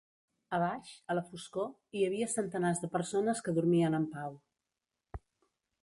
A 0.57 0.59
baix, 0.61 0.87
a 1.13 1.17
la 1.17 1.23
foscor, 1.27 1.67
hi 1.99 2.03
havia 2.07 2.31
centenars 2.37 2.81
de 2.87 2.91
persones 2.97 3.45
que 3.49 3.57
dormien 3.59 3.99
en 4.03 4.09
pau. 4.17 4.43